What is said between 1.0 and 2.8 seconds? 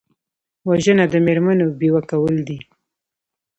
د مېرمنو بیوه کول دي